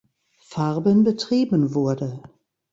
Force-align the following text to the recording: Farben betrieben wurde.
Farben 0.39 1.03
betrieben 1.03 1.75
wurde. 1.75 2.23